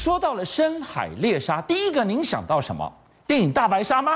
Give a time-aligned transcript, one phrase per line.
[0.00, 2.90] 说到了深海猎杀，第一个您想到什么？
[3.26, 4.12] 电影《大白鲨》吗？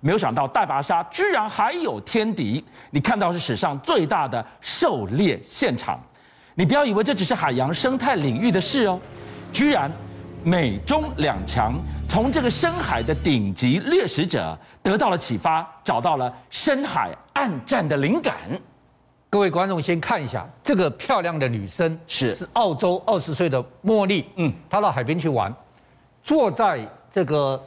[0.00, 6.00] 没有想到大白鲨居然还有天敌，你看到是史上最大的狩猎现场。
[6.56, 8.98] 你不要以为这只是海洋生态领域的事哦，
[9.52, 9.88] 居然
[10.42, 11.74] 美中两强
[12.08, 18.34] 从这个深海的顶级掠食者得到了启发，找到了深海暗战的灵感。
[19.30, 25.54] 各位观众先看一下这个漂亮的女生，是是澳洲二十岁的茉莉，嗯，她到海边去玩，
[26.22, 27.62] 坐在这个。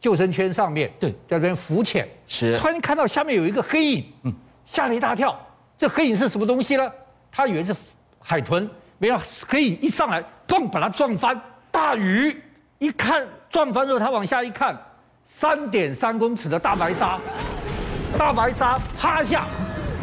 [0.00, 4.32] 救生圈上面，对，在那边浮潜，是突然看到下面有一个黑影，嗯，
[4.64, 5.36] 吓了一大跳。
[5.76, 6.88] 这黑影是什么东西呢？
[7.32, 7.74] 她以为是
[8.20, 11.36] 海豚，没想到黑影一上来，砰，把它撞翻。
[11.72, 12.40] 大鱼
[12.78, 14.80] 一看撞翻之后，他往下一看，
[15.24, 17.18] 三点三公尺的大白鲨，
[18.16, 19.48] 大白鲨趴下，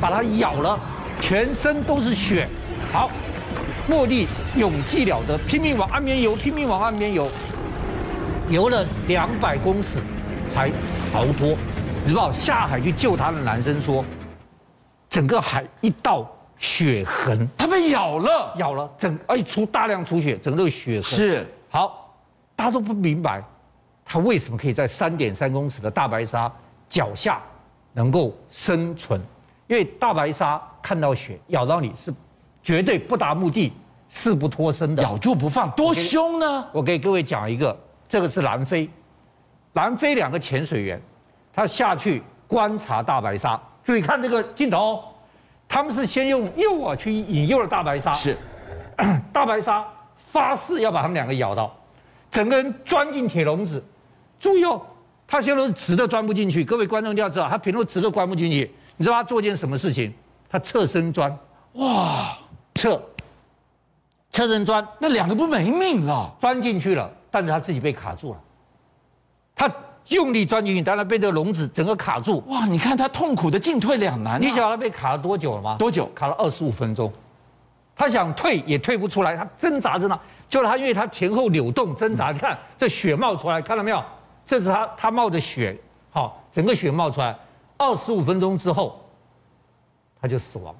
[0.01, 0.77] 把它咬了，
[1.19, 2.47] 全身都是血。
[2.91, 3.09] 好，
[3.89, 7.27] 茉莉勇气了得，拼命往岸边游，拼命往岸边游。
[8.49, 9.99] 游了两百公尺
[10.51, 10.69] 才
[11.11, 11.57] 逃脱，
[12.03, 14.05] 你知道下海去救他的男生说，
[15.09, 21.03] 整个海一道血痕，他被咬了，咬了，整而且出大量出血，整个都是血痕。
[21.03, 22.15] 是好，
[22.55, 23.43] 大家都不明白，
[24.05, 26.51] 他为什么可以在三点三公尺的大白鲨
[26.87, 27.41] 脚下
[27.93, 29.19] 能够生存？
[29.67, 32.13] 因为大白鲨看到血咬到你是
[32.63, 33.73] 绝对不达目的
[34.07, 36.67] 誓不脱身的，咬住不放，多凶呢？
[36.71, 37.75] 我给各位讲一个。
[38.07, 38.87] 这个是南非，
[39.73, 41.01] 南非两个潜水员，
[41.51, 43.59] 他下去观察大白鲨。
[43.83, 45.03] 注意看这个镜头，
[45.67, 48.11] 他们是先用诱饵去引诱了大白鲨。
[48.11, 48.37] 是，
[49.33, 49.83] 大白鲨
[50.15, 51.75] 发誓要把他们两个咬到，
[52.29, 53.83] 整个人钻进铁笼子。
[54.39, 54.79] 注意哦，
[55.27, 56.63] 他现在直的钻不进去。
[56.63, 58.71] 各位观众一定要知道，他平时直的钻不进去。
[58.97, 60.13] 你知道他做件什么事情？
[60.49, 61.37] 他侧身钻。
[61.73, 62.37] 哇，
[62.75, 63.01] 侧，
[64.31, 67.11] 侧身钻，那两个不没命了，钻进去了。
[67.29, 68.39] 但是他自己被卡住了，
[69.53, 69.69] 他
[70.07, 72.41] 用力钻进去，但他被这个笼子整个卡住。
[72.47, 72.65] 哇！
[72.65, 74.41] 你看他痛苦的进退两难。
[74.41, 75.75] 你晓得他被卡了多久了吗？
[75.77, 76.05] 多久？
[76.15, 77.11] 卡了二十五分钟。
[77.93, 80.17] 他想退也退不出来，他挣扎着呢。
[80.47, 84.01] 就是他，因为他前后扭动挣扎，你看这血冒出来，看到没有？
[84.45, 85.75] 这是他他冒着血，
[86.11, 87.35] 好，整个血冒出来。
[87.77, 89.01] 二十五分钟之后，
[90.21, 90.79] 他就死亡了，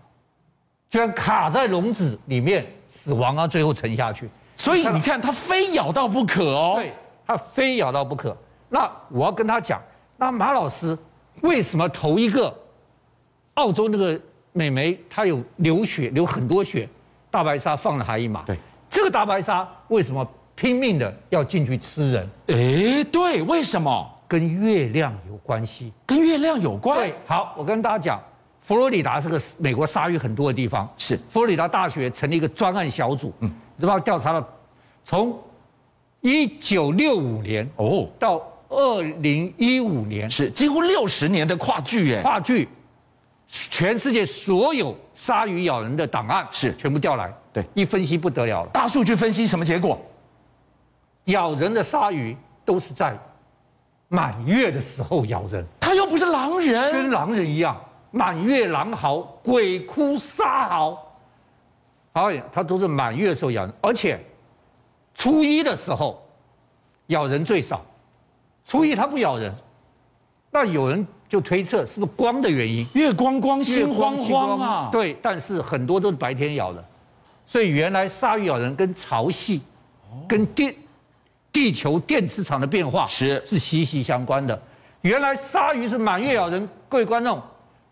[0.90, 3.48] 居然卡在笼子里面死亡啊！
[3.48, 4.30] 最后沉下去。
[4.56, 6.76] 所以你看，他非咬到不可哦。
[6.78, 6.94] 对，
[7.28, 8.36] 他非咬到不可。
[8.70, 9.82] 那我要跟他讲，
[10.18, 10.98] 那马老师
[11.42, 12.54] 为什么头一个
[13.56, 14.20] 澳洲那个
[14.54, 16.88] 美眉她有流血，流很多血，
[17.30, 18.44] 大白鲨放了她一马？
[18.44, 18.58] 对，
[18.90, 20.26] 这个大白鲨为什么
[20.56, 22.30] 拼命的要进去吃人？
[22.48, 24.15] 哎，对，为什么？
[24.28, 25.92] 跟月亮有关系。
[26.06, 26.98] 跟月亮有关？
[26.98, 27.16] 对。
[27.26, 28.22] 好，我跟大家讲，
[28.62, 30.88] 佛罗里达是个美国鲨鱼很多的地方。
[30.98, 31.16] 是。
[31.30, 33.34] 佛罗里达大学成立一个专案小组。
[33.40, 33.52] 嗯。
[33.80, 34.48] 知道调查了，
[35.04, 35.38] 从
[36.22, 42.22] 一九六五年哦到二零一五年，是几乎六十年的跨距耶。
[42.22, 42.68] 跨距，
[43.48, 48.70] 全世界所有鲨鱼咬人的档案是全部调来，对，一分析不得了了。
[48.72, 50.00] 大数据分析什么结果？
[51.26, 53.18] 咬人的鲨鱼都是在
[54.16, 57.76] 满月的时候咬人，他又不是狼人，跟狼人一样，
[58.12, 60.98] 满月狼嚎，鬼哭沙嚎。
[62.14, 64.18] 好，它都是满月的时候咬人，而且
[65.14, 66.26] 初一的时候
[67.08, 67.84] 咬人最少。
[68.64, 69.54] 初一他不咬人，
[70.50, 72.88] 那有人就推测是不是光的原因？
[72.94, 74.90] 月光光，心慌慌啊！
[74.92, 76.84] 对，但是很多都是白天咬的，
[77.46, 79.60] 所以原来鲨鱼咬人跟潮汐、
[80.26, 80.74] 跟电、
[81.56, 84.62] 地球电磁场的变化是是息息相关的。
[85.00, 87.42] 原来鲨鱼是满月咬人，各位观众，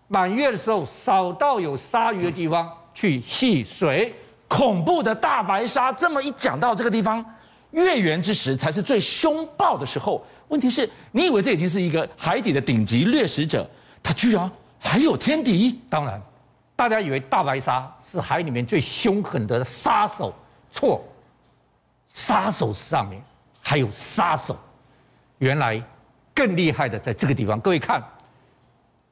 [0.09, 2.69] 满月的时候少到有鲨鱼的地方。
[2.93, 4.13] 去戏水，
[4.49, 5.93] 恐怖的大白鲨。
[5.93, 7.23] 这么一讲到这个地方，
[7.71, 10.23] 月圆之时才是最凶暴的时候。
[10.49, 13.65] 问题是，你以为这已经是一个海底的顶级掠食者，
[14.03, 15.79] 它居然还有天敌？
[15.89, 16.21] 当然，
[16.75, 20.33] 大家以为大白鲨是海里面最凶狠的杀手，
[20.69, 21.01] 错。
[22.09, 23.19] 杀手上面
[23.73, 24.55] 还有杀手，
[25.39, 25.81] 原来
[26.31, 27.59] 更厉害的在这个地方。
[27.59, 28.03] 各位看，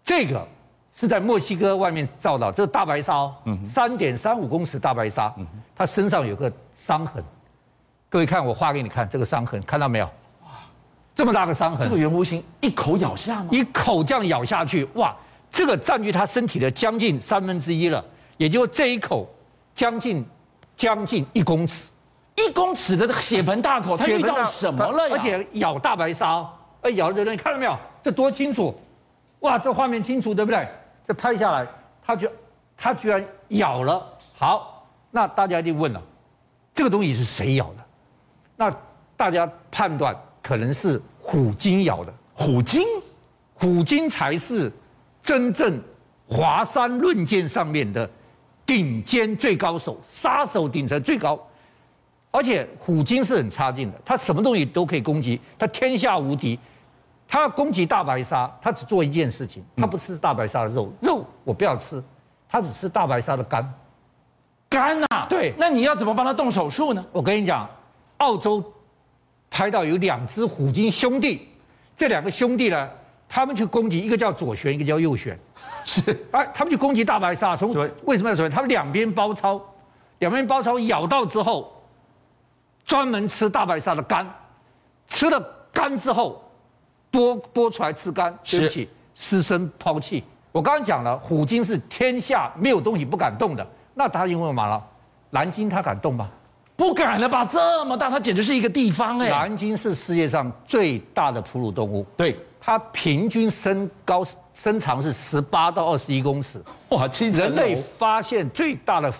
[0.03, 0.47] 这个。
[0.93, 3.33] 是在墨西哥外面照到，这个大白鲨哦，
[3.65, 5.33] 三点三五公尺大白鲨，
[5.73, 7.23] 它身上有个伤痕。
[8.09, 10.05] 各位看，我画给你看这个伤痕，看到没有？
[10.43, 10.51] 哇，
[11.15, 13.47] 这么大个伤痕，这个圆弧形一口咬下吗？
[13.51, 15.15] 一口这样咬下去，哇，
[15.49, 18.03] 这个占据它身体的将近三分之一了，
[18.35, 19.27] 也就这一口
[19.73, 20.25] 将近
[20.75, 21.89] 将近一公尺，
[22.35, 25.15] 一公尺的血盆大口，他遇到什么了呀？
[25.15, 26.47] 而且咬大白鲨，
[26.81, 27.77] 哎，咬了这个人看到没有？
[28.01, 28.73] 这多清楚！
[29.41, 30.67] 哇，这画面清楚，对不对？
[31.07, 31.67] 这拍下来，
[32.05, 32.29] 他居
[32.77, 34.01] 他居然咬了。
[34.33, 36.01] 好，那大家一定问了，
[36.73, 37.85] 这个东西是谁咬的？
[38.55, 38.73] 那
[39.17, 42.13] 大家判断可能是虎鲸咬的。
[42.33, 42.83] 虎鲸，
[43.55, 44.71] 虎鲸才是
[45.21, 45.79] 真正
[46.27, 48.09] 华山论剑上面的
[48.65, 51.39] 顶尖最高手，杀手顶层最高。
[52.31, 56.57] 而且虎鲸是很差劲的，它什么东西都可以攻击，它天下无敌。
[57.27, 62.03] 它攻击大白鲨，它只做一件事情，它不吃大白鲨的肉，肉我不要吃，
[62.49, 63.73] 它只吃大白鲨的肝。
[64.69, 65.27] 肝啊？
[65.29, 65.53] 对。
[65.57, 67.05] 那你要怎么帮它动手术呢？
[67.13, 67.69] 我跟你讲，
[68.17, 68.61] 澳洲
[69.49, 71.47] 拍到有两只虎鲸兄弟，
[71.95, 72.89] 这两个兄弟呢，
[73.29, 75.39] 他们去攻击，一个叫左旋，一个叫右旋，
[75.85, 76.25] 是。
[76.31, 77.73] 哎，他们去攻击大白鲨，从，
[78.03, 78.51] 为什么要左旋？
[78.53, 79.61] 他们两边包抄，
[80.19, 81.80] 两边包抄咬到之后。
[82.85, 84.27] 专门吃大白鲨的肝，
[85.07, 85.41] 吃了
[85.71, 86.43] 肝之后，
[87.11, 90.23] 剥剥出来吃肝，对不起，失身抛弃。
[90.51, 94.83] 我刚刚讲了，虎鲸是天下没有东西不敢动的，那它因为什么了？
[95.29, 96.29] 蓝鲸它敢动吗？
[96.75, 97.45] 不敢了吧？
[97.45, 99.29] 这么大，它简直是一个地方哎。
[99.29, 104.23] 蓝鲸是世界上最大的哺乳动物，对，它平均身高
[104.53, 106.61] 身长是十八到二十一公尺。
[106.89, 109.13] 哇，人类发现最大的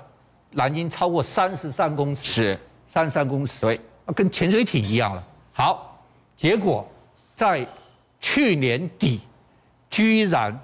[0.54, 2.24] 蓝鲸超过三十三公尺。
[2.24, 2.60] 是。
[2.92, 3.80] 三十三公尺，对，
[4.14, 5.24] 跟潜水艇一样了。
[5.54, 5.98] 好，
[6.36, 6.86] 结果
[7.34, 7.66] 在
[8.20, 9.22] 去年底，
[9.90, 10.60] 居然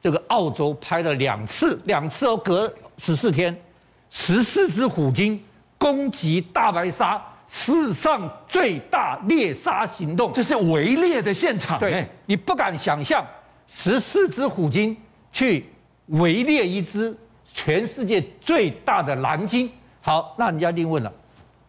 [0.00, 3.60] 这个澳洲拍了两次，两次哦，隔十四天，
[4.08, 5.42] 十四只虎鲸
[5.76, 10.32] 攻击大白鲨，史上最大猎杀行动。
[10.32, 13.26] 这是围猎的现场，对，你不敢想象，
[13.66, 14.96] 十四只虎鲸
[15.32, 15.66] 去
[16.06, 17.12] 围猎一只
[17.52, 19.68] 全世界最大的蓝鲸。
[20.00, 21.12] 好，那人家一定问了。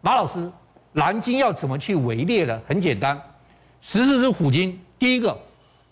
[0.01, 0.51] 马老师，
[0.93, 2.61] 蓝鲸要怎么去围猎呢？
[2.67, 3.19] 很简单，
[3.81, 5.37] 十四只虎鲸，第一个，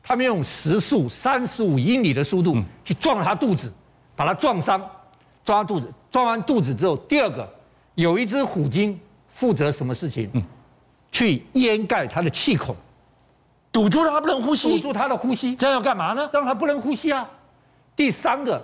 [0.02, 2.56] 他们用时速三十五英里的速度
[2.86, 3.72] 去撞它肚子，
[4.16, 4.82] 把它撞伤，
[5.44, 7.48] 抓肚子，撞完肚子之后，第二个，
[7.96, 10.30] 有一只虎鲸负责什么事情？
[11.12, 12.76] 去掩盖它的气孔，
[13.72, 16.30] 堵住让它不能呼吸，堵住它的呼吸，这样要干嘛呢？
[16.32, 17.28] 让它不能呼吸啊。
[17.96, 18.64] 第三个，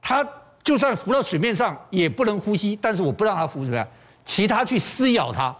[0.00, 0.26] 它
[0.64, 3.86] 就算浮到水面上也不能呼吸，但是我不让它浮出来。
[4.28, 5.56] 其他去撕咬它，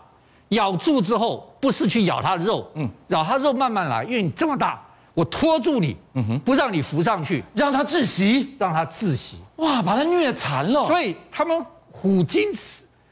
[0.51, 4.79] 咬住之后不是去咬它的肉，嗯，咬它肉慢慢来，因为你这么大，
[5.15, 10.87] 我拖住你，嗯哼，不让你浮上去，让它窒息，让它窒息，哇，把它虐残了。
[10.87, 12.53] 所以他们虎鲸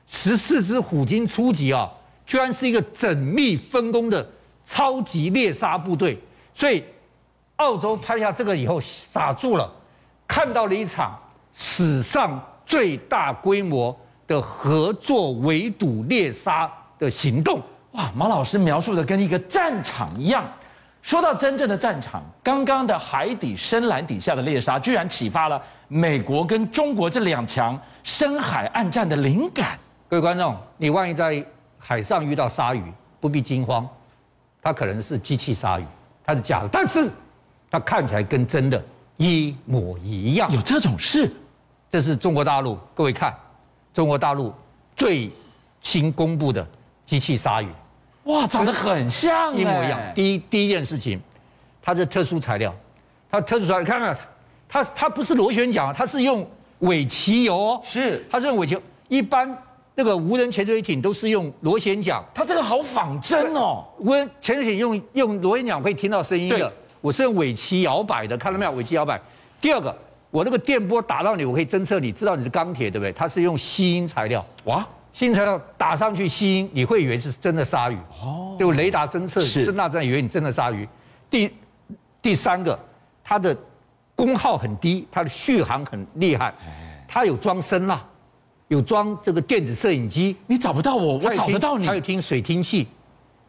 [0.07, 1.91] 十四只虎鲸初级啊，
[2.27, 4.25] 居然是一个缜密分工的
[4.67, 6.23] 超级猎杀部队。
[6.55, 6.85] 所以
[7.57, 9.73] 澳洲拍下这个以后傻住了，
[10.29, 11.19] 看到了一场
[11.55, 13.99] 史上最大规模。
[14.27, 17.61] 的合作围堵猎杀的行动，
[17.93, 18.11] 哇！
[18.15, 20.45] 马老师描述的跟一个战场一样。
[21.03, 29.79] 说到真正的战场，刚刚的海底深蓝底下的猎杀，居然启发了美国跟中国这两强深海暗战的灵感。
[30.09, 31.45] 各位观众，你万一在
[31.79, 32.83] 海上遇到鲨鱼，
[33.21, 33.89] 不必惊慌，
[34.61, 35.85] 它可能是机器鲨鱼，
[36.25, 37.09] 它是假的，但是
[37.71, 38.83] 它看起来跟真的
[39.17, 40.53] 一模一样。
[40.53, 41.33] 有这种事？
[41.89, 43.33] 这是中国大陆，各位看。
[43.97, 44.53] 中国大陆
[44.95, 45.31] 最
[45.81, 46.67] 新公布的
[47.07, 47.69] 机器鲨鱼，
[48.25, 49.99] 哇，长得很像，一模一样。
[50.15, 51.19] 第一第一件事情，
[51.81, 52.75] 它是特殊材料，
[53.31, 54.15] 它特殊材料，你看没有？
[54.69, 56.47] 它它不是螺旋桨，它是用
[56.81, 58.79] 尾鳍油哦，是，它是用尾鳍。
[59.09, 59.57] 一般
[59.95, 63.83] 那个无人潜水艇都是用螺旋桨，它这个好仿真哦。
[63.99, 68.73] 无人潜水艇用用螺旋桨可以听到声音的，我是用尾鳍摇摆的，看到没有？
[68.73, 69.19] 尾鳍摇摆。
[69.59, 69.97] 第二个。
[70.31, 73.13] 我那个电波打到你，我可以侦测你，知道你是钢铁，对不对？
[73.13, 78.57] 它是用吸音材料，哇，吸音材料打上去吸音，你会以为是真的鲨鱼哦。
[78.59, 80.87] 就雷达侦测、声纳侦以为你真的鲨鱼。
[81.31, 81.51] 第
[82.21, 82.79] 第三个，
[83.23, 83.57] 它的
[84.15, 86.53] 功耗很低，它的续航很厉害，
[87.09, 88.01] 它有装声呐，
[88.69, 91.87] 有装这个电子摄影机，你找不到我，我找得到你。
[91.87, 92.89] 它有听水听器，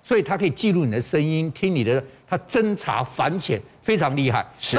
[0.04, 4.46] 所以它可以记录你的声音，听你的，它侦查反潜非常厉害。
[4.58, 4.78] 是。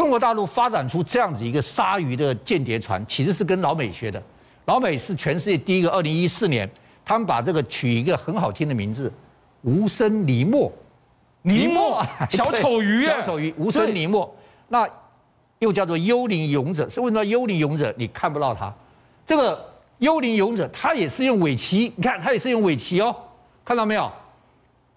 [0.00, 4.22] 中国大陆发展出这样子一个鲨鱼的间谍船，其实是跟老美学的。
[4.64, 6.66] 老美是全世界第一个，二零一四年，
[7.04, 9.12] 他们把这个取一个很好听的名字——
[9.60, 10.72] 无声尼莫。
[11.42, 14.34] 尼莫， 小丑鱼，小丑鱼，无声尼莫。
[14.68, 14.88] 那
[15.58, 17.94] 又叫做幽灵勇者，是为什么幽灵勇者？
[17.98, 18.72] 你看不到它。
[19.26, 19.62] 这个
[19.98, 23.14] 幽灵勇者，它也是用尾鳍，你看它也是用尾鳍哦，
[23.62, 24.10] 看到没有？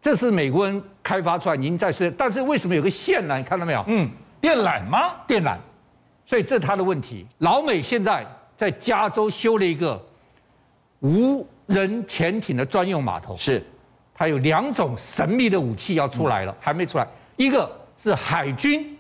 [0.02, 3.38] 这是美国人开发出来，已经在世，但是为什么有个线呢？
[3.38, 3.84] 你看到没有？
[3.88, 4.10] 嗯。
[4.44, 5.16] 电缆吗？
[5.26, 5.56] 电缆，
[6.26, 7.26] 所以这是他的问题。
[7.38, 9.98] 老美现在在加州修了一个
[11.00, 13.66] 无人潜艇的专用码头，是，
[14.14, 17.08] 它有两种神秘的武器要出来了，嗯、还没出来。
[17.38, 18.98] 一个是海军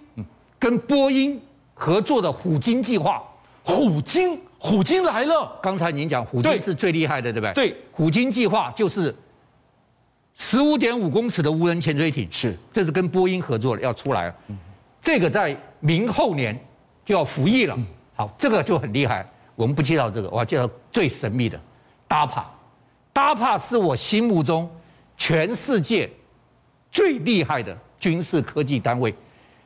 [0.58, 1.38] 跟波音
[1.74, 3.22] 合作的虎鲸计划，
[3.64, 5.60] 虎鲸，虎鲸来了。
[5.62, 7.54] 刚才您讲虎鲸是最厉害的，对不对？
[7.54, 9.14] 对，虎鲸计划就是
[10.36, 14.36] 十五点五公尺的无人潜水艇，是，这是跟波音合作的，要出来了。
[14.48, 14.58] 嗯、
[15.03, 16.57] 这个在明后年
[17.03, 17.75] 就要服役了。
[17.77, 19.24] 嗯、好，这个就很厉害。
[19.53, 21.60] 我们不介绍这个，我要介绍最神秘的
[22.07, 22.43] DARPA。
[23.13, 24.67] DARPA 是我心目中
[25.17, 26.10] 全世界
[26.89, 29.13] 最厉害的军事科技单位，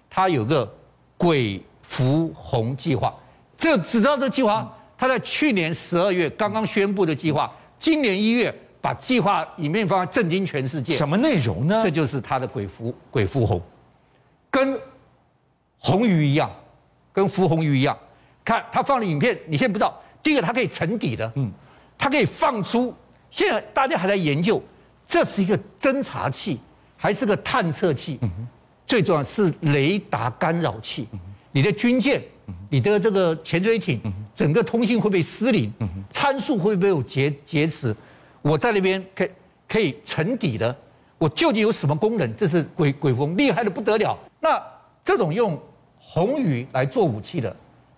[0.10, 0.70] 它有个
[1.18, 3.14] 鬼蝠红计划。
[3.56, 10.96] 这只知道这计划，它在去年十二月刚刚宣布的计划，今年一月把计划影片放在震惊全世界。
[10.96, 11.80] 什么内容呢？
[11.84, 13.62] 这就是他的鬼蝠鬼蝠红，
[14.50, 14.78] 跟
[15.88, 16.52] 红鱼一样，
[17.14, 17.98] 跟浮红鱼一样。
[18.44, 19.98] 看他放的影片，你现在不知道。
[20.22, 21.50] 第一个，它可以沉底的，嗯，
[21.98, 22.94] 它可以放出。
[23.32, 24.62] 现在大家还在研究，
[25.08, 26.60] 这是一个侦察器
[26.98, 28.20] 还是个探测器？
[28.22, 28.48] 嗯哼，
[28.86, 31.08] 最重要是雷达干扰器。
[31.14, 32.22] 嗯哼，你的军舰。
[32.70, 34.02] 你的这个潜水艇，
[34.34, 35.70] 整个通信会被失灵，
[36.10, 37.94] 参数会不会有劫劫持？
[38.42, 39.30] 我在那边可以
[39.68, 40.74] 可以沉底的，
[41.18, 42.34] 我究竟有什么功能？
[42.38, 44.18] 这是鬼鬼风厉害的不得了。
[44.40, 44.62] 那
[45.04, 45.62] 这种用
[46.18, 47.56] 红鱼来做武器的，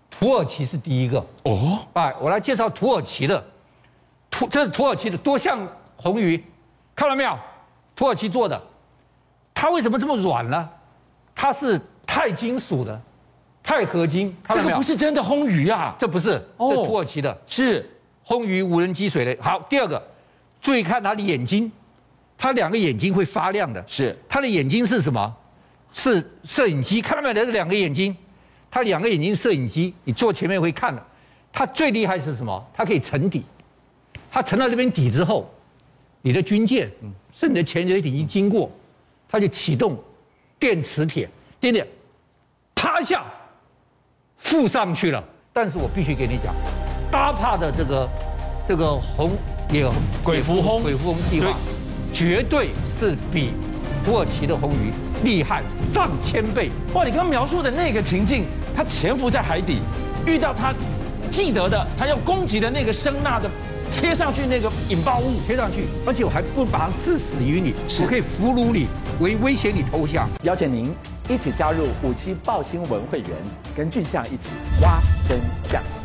[0.09, 1.79] 土耳其是第一个哦。
[1.93, 3.41] 哎，我来介绍土耳其的，
[4.29, 6.43] 土这是土耳其的，多像红鱼，
[6.93, 7.39] 看到没有？
[7.95, 8.61] 土耳其做的，
[9.53, 10.69] 它为什么这么软呢？
[11.33, 13.01] 它是钛金属的。
[13.63, 17.89] 钛合金，这个不是真的红鱼啊，这不是，这土耳其的，是
[18.23, 19.37] 红鱼无人机水雷。
[19.39, 20.01] 好，第二个，
[20.59, 21.71] 注意看它的眼睛，
[22.37, 25.33] 它两个眼睛会发亮的，是它的眼睛是什么？
[25.91, 27.45] 是摄影机，看到没有？
[27.45, 28.15] 这两个眼睛，
[28.69, 31.03] 它两个眼睛摄影机，你坐前面会看的。
[31.51, 32.65] 它最厉害是什么？
[32.73, 33.43] 它可以沉底，
[34.31, 35.51] 它沉到这边底之后，
[36.21, 36.89] 你的军舰，
[37.33, 38.71] 是你的潜水艇一经过，
[39.27, 39.97] 它就启动
[40.59, 41.29] 电磁铁，
[41.59, 41.87] 电电，
[42.75, 43.25] 趴下。
[44.37, 46.55] 附上去了，但是我必须给你讲
[47.11, 48.09] ，DARPA 的这个
[48.69, 49.31] 这个红
[49.69, 49.91] 也有
[50.23, 51.57] 鬼蝠红鬼蝠红计划，
[52.13, 53.51] 绝对是比
[54.05, 54.93] 土耳其的红鱼
[55.23, 56.69] 厉害上千倍。
[56.93, 58.45] 哇，你刚刚描述的那个情境，
[58.75, 59.79] 他潜伏在海底，
[60.25, 60.73] 遇到他
[61.29, 63.49] 记得的，他要攻击的那个声呐的
[63.91, 68.87] 贴上去那个引爆物贴上去，而且我还不把它致死于你，我可以俘虏你，
[69.19, 70.29] 为威胁你投降。
[70.43, 70.93] 邀请您
[71.27, 73.29] 一起加入五七报新闻会员，
[73.75, 74.49] 跟俊相一起
[74.81, 75.98] 挖真相。